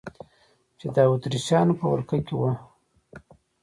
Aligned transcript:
چې 0.79 0.87
د 0.95 0.97
اتریشیانو 1.11 1.77
په 1.79 1.85
ولقه 1.91 2.17
کې 2.27 2.35
وه. 2.39 2.51